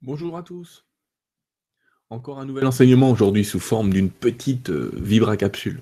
[0.00, 0.84] Bonjour à tous.
[2.08, 5.80] Encore un nouvel enseignement aujourd'hui sous forme d'une petite euh, vibra-capsule.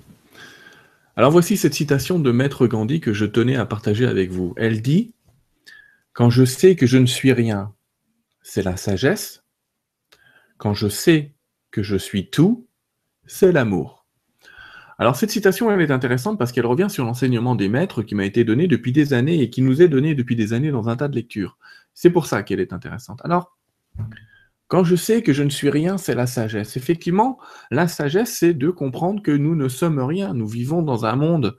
[1.17, 4.55] Alors voici cette citation de Maître Gandhi que je tenais à partager avec vous.
[4.57, 5.13] Elle dit
[6.15, 7.75] Quand je sais que je ne suis rien,
[8.41, 9.45] c'est la sagesse.
[10.57, 11.35] Quand je sais
[11.71, 12.67] que je suis tout,
[13.27, 14.07] c'est l'amour.
[14.99, 18.25] Alors cette citation, elle est intéressante parce qu'elle revient sur l'enseignement des maîtres qui m'a
[18.25, 20.97] été donné depuis des années et qui nous est donné depuis des années dans un
[20.97, 21.59] tas de lectures.
[21.93, 23.21] C'est pour ça qu'elle est intéressante.
[23.23, 23.57] Alors,
[24.69, 26.77] quand je sais que je ne suis rien, c'est la sagesse.
[26.77, 27.39] Effectivement,
[27.71, 30.35] la sagesse, c'est de comprendre que nous ne sommes rien.
[30.35, 31.57] Nous vivons dans un monde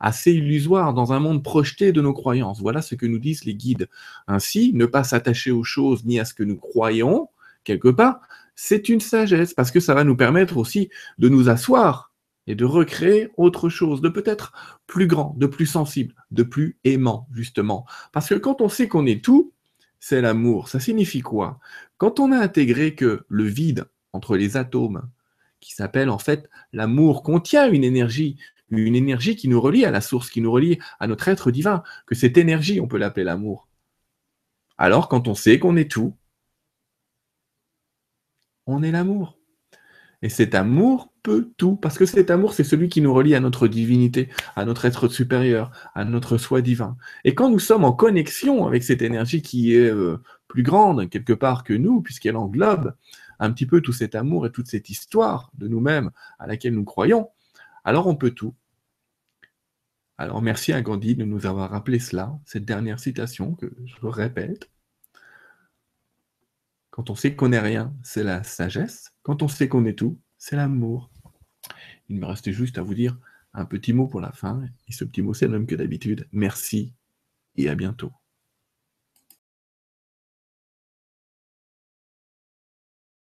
[0.00, 2.60] assez illusoire, dans un monde projeté de nos croyances.
[2.60, 3.88] Voilà ce que nous disent les guides.
[4.26, 7.28] Ainsi, ne pas s'attacher aux choses ni à ce que nous croyons,
[7.64, 8.20] quelque part,
[8.54, 12.12] c'est une sagesse, parce que ça va nous permettre aussi de nous asseoir
[12.46, 14.52] et de recréer autre chose, de peut-être
[14.86, 17.84] plus grand, de plus sensible, de plus aimant, justement.
[18.12, 19.52] Parce que quand on sait qu'on est tout,
[20.00, 20.68] c'est l'amour.
[20.68, 21.58] Ça signifie quoi?
[21.98, 25.08] Quand on a intégré que le vide entre les atomes,
[25.60, 28.38] qui s'appelle en fait l'amour, contient une énergie,
[28.70, 31.82] une énergie qui nous relie à la source, qui nous relie à notre être divin,
[32.06, 33.68] que cette énergie, on peut l'appeler l'amour.
[34.78, 36.16] Alors quand on sait qu'on est tout,
[38.66, 39.38] on est l'amour.
[40.22, 43.40] Et cet amour peut tout, parce que cet amour, c'est celui qui nous relie à
[43.40, 46.96] notre divinité, à notre être supérieur, à notre soi divin.
[47.24, 51.32] Et quand nous sommes en connexion avec cette énergie qui est euh, plus grande quelque
[51.32, 52.94] part que nous, puisqu'elle englobe
[53.38, 56.84] un petit peu tout cet amour et toute cette histoire de nous-mêmes à laquelle nous
[56.84, 57.28] croyons,
[57.84, 58.54] alors on peut tout.
[60.18, 64.70] Alors merci à Gandhi de nous avoir rappelé cela, cette dernière citation que je répète.
[66.90, 69.12] Quand on sait qu'on n'est rien, c'est la sagesse.
[69.26, 71.10] Quand on sait qu'on est tout, c'est l'amour.
[72.08, 73.18] Il me reste juste à vous dire
[73.54, 74.62] un petit mot pour la fin.
[74.86, 76.28] Et ce petit mot, c'est le même que d'habitude.
[76.30, 76.94] Merci
[77.56, 78.12] et à bientôt.